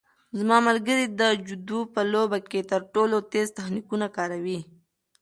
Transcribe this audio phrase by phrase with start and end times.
[0.39, 4.59] زما ملګری د جودو په لوبه کې تر ټولو تېز تخنیکونه کاروي.